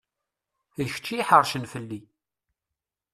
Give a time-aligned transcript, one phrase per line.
[0.75, 2.01] D kečč i iḥeṛcen fell-i.